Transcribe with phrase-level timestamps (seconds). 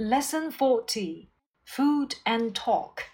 [0.00, 1.28] Lesson 40
[1.64, 3.06] Food and Talk.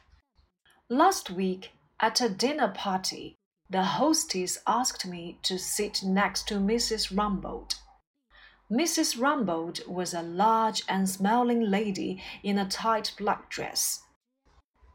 [0.90, 3.38] Last week, at a dinner party,
[3.70, 7.10] the hostess asked me to sit next to Mrs.
[7.10, 7.76] Rumbold.
[8.70, 9.18] Mrs.
[9.18, 14.02] Rumbold was a large and smiling lady in a tight black dress.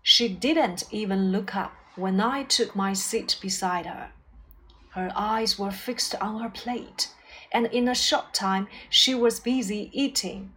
[0.04, 4.12] She didn't even look up when I took my seat beside her.
[4.92, 7.10] Her eyes were fixed on her plate,
[7.52, 10.54] and in a short time she was busy eating.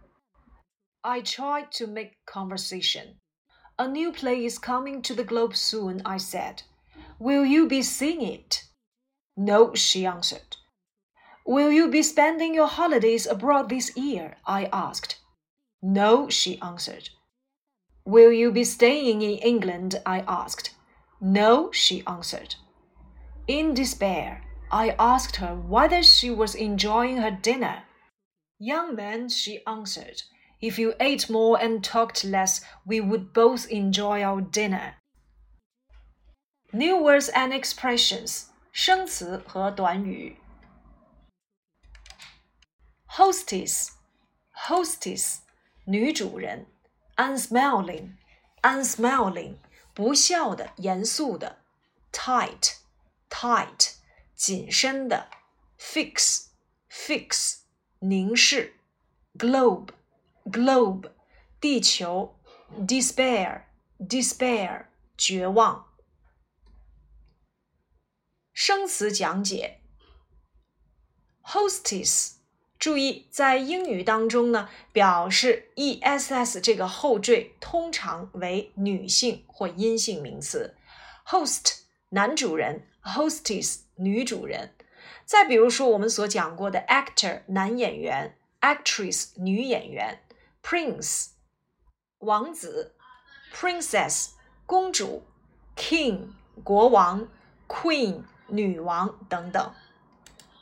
[1.05, 3.19] I tried to make conversation.
[3.77, 6.63] A new play is coming to the Globe soon, I said.
[7.19, 8.63] Will you be seeing it?
[9.35, 10.55] No, she answered.
[11.45, 14.37] Will you be spending your holidays abroad this year?
[14.45, 15.19] I asked.
[15.81, 17.09] No, she answered.
[18.05, 20.01] Will you be staying in England?
[20.05, 20.73] I asked.
[21.19, 22.55] No, she answered.
[23.47, 27.83] In despair, I asked her whether she was enjoying her dinner.
[28.57, 30.23] Young man, she answered.
[30.62, 34.96] If you ate more and talked less, we would both enjoy our dinner.
[36.72, 40.36] New words and expressions 生词和短语
[43.08, 43.88] hostess
[44.54, 45.38] hostess
[45.86, 46.66] 女主人
[47.16, 48.12] unsmiling
[48.62, 49.56] unsmiling
[49.94, 51.58] 不笑的严肃的
[52.12, 52.76] tight
[53.30, 53.94] tight
[54.34, 55.28] 紧身的
[55.78, 56.48] fix
[56.90, 57.60] fix
[58.00, 58.74] 凝视
[59.36, 59.88] globe
[60.45, 61.11] Globe
[61.59, 62.35] 地球
[62.87, 63.63] ，despair
[63.99, 64.85] despair
[65.17, 65.87] 绝望。
[68.53, 69.79] 生词讲解
[71.41, 72.33] ，hostess，
[72.77, 80.75] 注意在英语当中呢，表示 ess 这个后缀通常为女性或阴性名词
[81.25, 84.75] ，host 男主人，hostess 女主人。
[85.25, 90.19] 再比如说我们所讲过的 actor 男演员，actress 女演员。
[90.63, 91.31] Prince，
[92.19, 92.95] 王子
[93.53, 94.29] ；Princess，
[94.65, 95.23] 公主
[95.75, 96.29] ；King，
[96.63, 97.27] 国王
[97.67, 99.73] ；Queen，女王等等。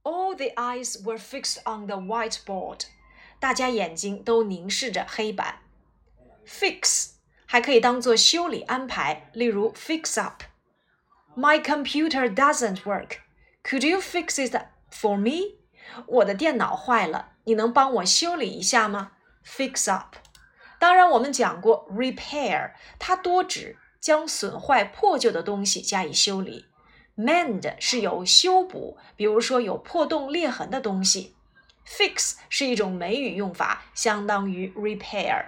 [0.03, 2.83] All the eyes were fixed on the whiteboard，
[3.39, 5.61] 大家眼睛都凝视着黑板。
[6.47, 7.11] Fix
[7.47, 13.19] 还可以当做修理安排，例如 fix up。My computer doesn't work.
[13.63, 14.57] Could you fix it
[14.91, 15.59] for me?
[16.07, 19.13] 我的电脑坏了，你能帮我修理一下吗？
[19.45, 20.17] Fix up。
[20.79, 26.67] 当然，我们讲过 repair，它多指将损坏破旧的东西加以修理
[27.18, 31.36] ，mend 是有修补，比如说有破洞裂痕的东西。
[31.88, 35.46] fix 是一种美语用法，相当于 repair。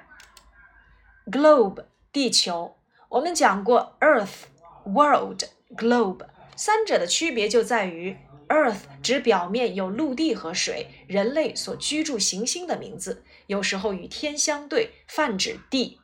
[1.31, 2.75] globe 地球，
[3.09, 4.43] 我们讲过 earth、
[4.85, 5.43] world、
[5.75, 8.15] globe，三者的区别就在于
[8.49, 15.99] earth 指表面有陆地和水，人类所居住行星的名字，有时候与天相对，泛指地。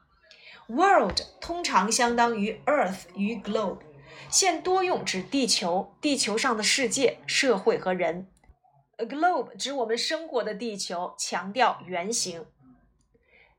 [0.68, 3.80] World 通常相当于 Earth 与 Globe，
[4.31, 8.29] 现多用指地球、地球上的世界、社会和人。
[8.99, 12.47] A globe 指我们生活的地球，强调圆形。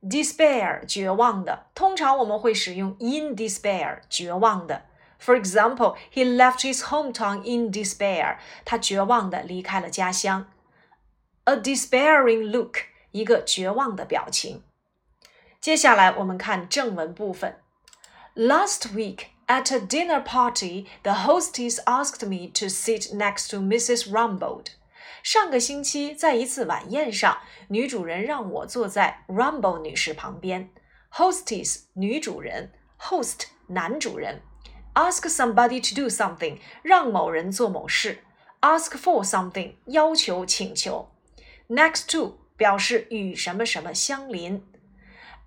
[0.02, 4.86] Despair 绝望的，通常我们会使用 in despair 绝望的。
[5.20, 8.38] For example, he left his hometown in despair.
[8.64, 10.50] 他绝望的离开了家乡。
[11.44, 12.78] A despairing look
[13.12, 14.64] 一个绝望的表情。
[15.60, 17.60] 接下来我们看正文部分。
[18.36, 24.10] Last week at a dinner party, the hostess asked me to sit next to Mrs.
[24.10, 24.68] Rumbold.
[25.24, 30.70] 上个星期在一次晚宴上，女主人让我坐在 Rumbold 女士旁边。
[31.12, 34.42] Hostess 女主人，host 男主人。
[34.94, 38.24] Ask somebody to do something 让某人做某事。
[38.62, 41.12] Ask for something 要求请求。
[41.68, 44.66] Next to 表示与什么什么相邻。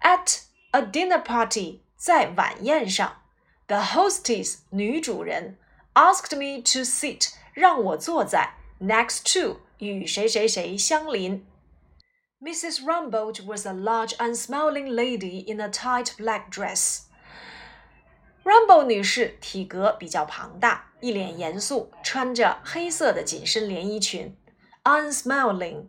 [0.00, 0.42] at
[0.72, 3.22] a dinner party，在晚宴上
[3.66, 5.56] ，the hostess 女主人
[5.94, 11.46] asked me to sit，让我坐在 next to 与谁谁谁相邻。
[12.40, 12.82] Mrs.
[12.82, 17.02] Rumbold was a large, unsmiling lady in a tight black dress.
[18.42, 24.36] Rumbold 女士体格比较庞大，一脸严肃，穿着黑色的紧身连衣裙。
[24.82, 25.86] Unsmiling,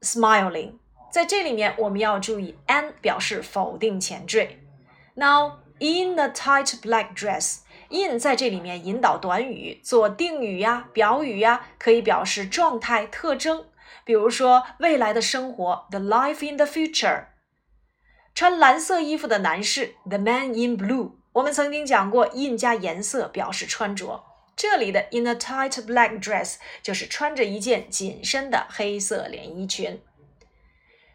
[0.00, 0.74] smiling，
[1.10, 4.60] 在这里面我们要注意，an 表示否定前缀。
[5.14, 7.59] Now in a tight black dress。
[7.89, 13.65] in 在这里面引导短语做定语呀、表语呀，可以表示状态、特征。
[14.03, 17.25] 比如说未来的生活，the life in the future。
[18.33, 21.13] 穿蓝色衣服的男士，the man in blue。
[21.33, 24.23] 我们曾经讲过，in 加颜色表示穿着。
[24.55, 30.01] 这里的 in a tight black dress 就是穿着一件紧身的黑色连衣裙。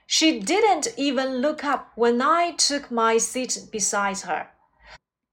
[0.09, 4.47] She didn't even look up when I took my seat beside her.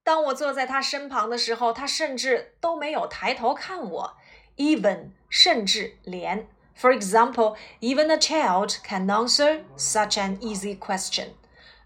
[0.03, 4.17] 当我坐在他身旁的时候，他甚至都没有抬头看我。
[4.57, 11.35] Even 甚至连，For example, even a child can answer such an easy question.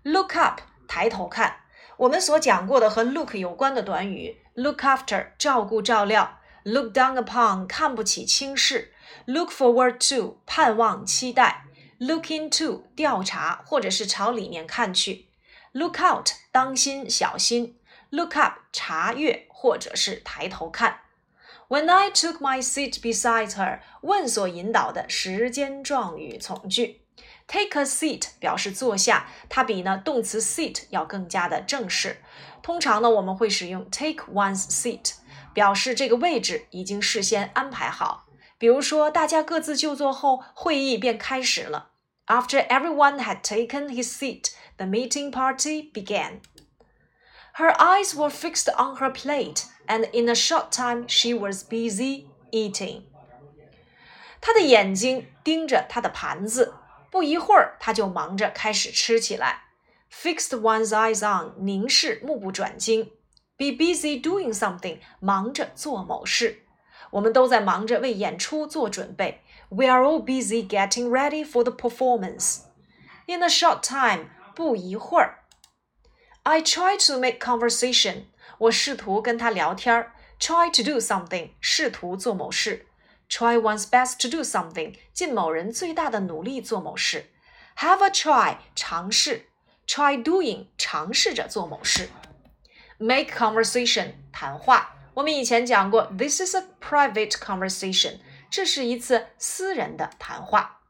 [0.02, 1.56] Look up 抬头看。
[1.98, 8.92] 我们所讲过的和 look 有关的短语，look after 照顾照料，look down upon 看不起轻视，
[9.26, 11.64] look forward to 盼望期待
[12.01, 15.27] ，look into 调查或者是朝里面看去
[15.71, 17.77] ，look out 当心小心。
[18.09, 21.01] look up 查阅或者是抬头看。
[21.69, 27.03] When I took my seat beside her，问所引导的时间状语从句。
[27.47, 32.17] Take a seat 表示坐下，它比呢动词 sit 要更加的正式。
[32.61, 35.13] 通常呢我们会使用 take one's seat，
[35.53, 38.25] 表示这个位置已经事先安排好。
[38.57, 41.90] 比如说大家各自就座后，会议便开始了。
[42.30, 46.40] After everyone had taken his seat, the meeting party began.
[47.54, 52.26] Her eyes were fixed on her plate, and in a short time she was busy
[52.50, 53.04] eating.
[54.40, 56.74] 她的眼睛盯着她的盘子，
[57.10, 59.62] 不一会儿，她就忙着开始吃起来。
[60.12, 63.12] Fixed one's eyes on，凝视，目不转睛。
[63.56, 66.62] Be busy doing something，忙着做某事。
[67.12, 69.42] 我们都在忙着为演出做准备。
[69.70, 72.60] We are all busy getting ready for the performance.
[73.26, 75.44] In a short time，不一会儿。
[76.44, 78.26] I try to make conversation，
[78.58, 80.12] 我试图跟他聊天儿。
[80.38, 82.86] Try to do something，试图做某事。
[83.28, 87.30] Try one's best to do something，尽某人最大的努力做某事。
[87.78, 89.48] Have a try，尝试。
[89.88, 92.08] Try doing，尝试着做某事。
[92.98, 94.94] Make conversation，谈话。
[95.14, 98.18] 我们以前讲过，This is a private conversation，
[98.50, 100.82] 这是一次私人的谈话。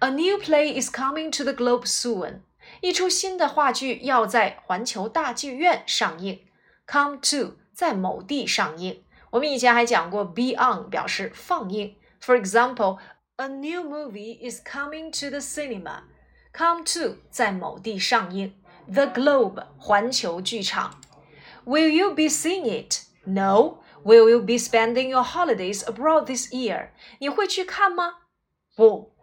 [0.00, 2.40] A new play is coming to the Globe soon。
[2.80, 6.46] 一出新的话剧要在环球大剧院上映，
[6.86, 9.04] come to 在某地上映。
[9.30, 11.96] 我们以前还讲过，be on 表示放映。
[12.20, 12.98] For example,
[13.36, 16.04] a new movie is coming to the cinema.
[16.52, 18.54] Come to 在某地上映，
[18.86, 21.00] The Globe 环球剧场。
[21.66, 23.02] Will you be seeing it?
[23.24, 23.78] No.
[24.08, 26.90] Will you be spending your holidays abroad this year?
[27.18, 28.14] 你会去看吗？
[28.76, 29.14] 不。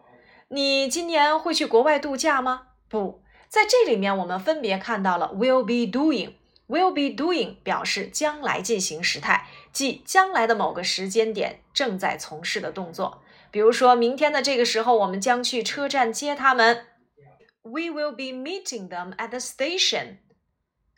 [0.50, 2.68] 你今年会去国外度假吗？
[2.90, 3.24] 不。
[3.48, 13.22] 在这里面，我们分别看到了 will be doing。will be doing 表示将来进行时态，即将来的某个时间点正在从事的动作。
[13.52, 16.86] 比如说，明天的这个时候，我们将去车站接他们。
[17.64, 20.20] We will be meeting them at the station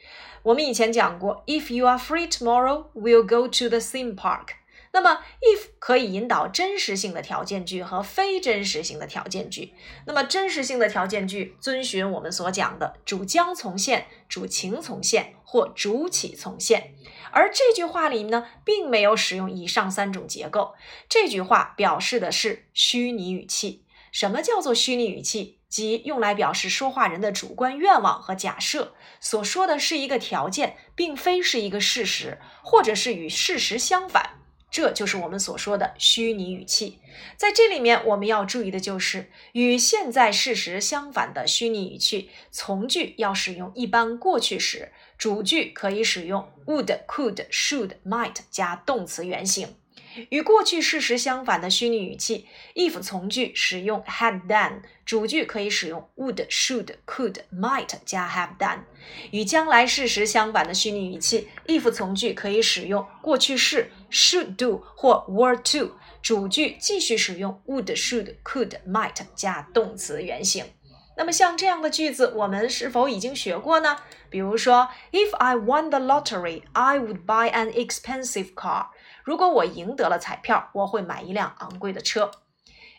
[0.42, 4.48] 我们以前讲过，If you are free tomorrow, we'll go to the theme park。
[4.92, 9.74] 那么，if 可以引导真实性的条件句和非真实性的条件句。
[10.06, 16.96] 那么，真实性的条件句遵循我们所讲的主将从现、主情从现或主起从现。
[17.30, 20.74] 而这句话里呢，并没有使用以上三种结构。
[21.08, 23.84] 这句话表示的是虚拟语气。
[24.10, 25.60] 什么叫做虚拟语气？
[25.68, 34.40] 即用来表示说话人的主观愿望和假设，所说的是一个条件，并非是一个事实，或者是与事实相反。
[34.74, 36.98] 这就是我们所说的虚拟语气。
[37.36, 49.76] 在这里面，我们要注意的就是与现在事实相反的虚拟语气，从句要使用一般过去时，主句可以使用 would、could、should、might 加动词原形。
[50.30, 58.80] 与过去事实相反的虚拟语气，if 从句使用 had done，主句可以使用 would、should、could、might 加 have done。
[59.30, 70.64] 与将来事实相反的虚拟语气，if 从句可以使用过去式 should do 或 were to，主句继续使用 would、should、could、might 加动词原形。
[71.16, 73.98] 那么像这样的句子，我们是否已经学过呢？
[74.30, 78.88] 比如说，If I won the lottery, I would buy an expensive car.
[79.23, 82.31] 如果我赢得了彩票，我会买一辆昂贵的车。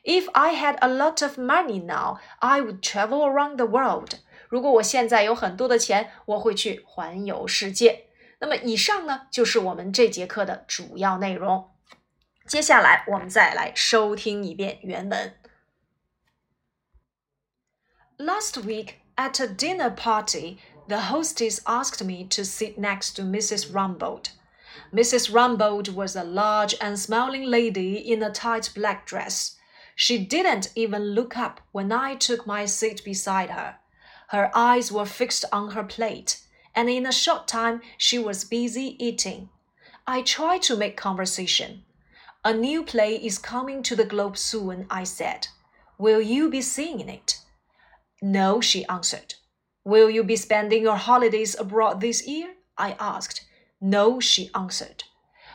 [0.02, 4.14] If I had a lot of money now, I would travel around the world.
[4.48, 8.06] 如果我现在有很多的钱，我会去环游世界。
[8.38, 11.70] 那么以上呢，就是我们这节课的主要内容。
[12.46, 15.34] 接下来我们再来收听一遍原文。
[18.16, 20.56] Last week at a dinner party,
[20.88, 23.70] the hostess asked me to sit next to Mrs.
[23.70, 24.30] Rumbold.
[24.93, 25.31] Mrs.
[25.31, 29.57] Rumbold was a large and smiling lady in a tight black dress.
[29.95, 33.77] She didn't even look up when I took my seat beside her.
[34.29, 36.41] Her eyes were fixed on her plate,
[36.73, 39.49] and in a short time she was busy eating.
[40.07, 41.83] I tried to make conversation.
[42.43, 45.47] A new play is coming to the Globe soon, I said.
[45.97, 47.39] Will you be seeing it?
[48.21, 49.35] No, she answered.
[49.83, 52.55] Will you be spending your holidays abroad this year?
[52.77, 53.45] I asked.
[53.87, 55.03] No, she answered.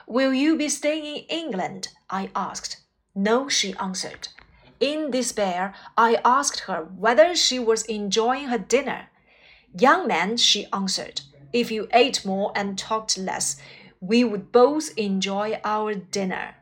[0.06, 1.88] Will you be staying in England?
[2.08, 2.76] I asked.
[3.12, 4.28] No, she answered.
[4.78, 9.08] In despair, I asked her whether she was enjoying her dinner.
[9.76, 11.22] Young man, she answered,
[11.52, 13.60] if you ate more and talked less,
[14.00, 16.54] we would both enjoy our dinner.